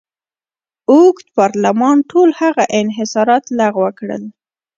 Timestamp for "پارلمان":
1.37-1.97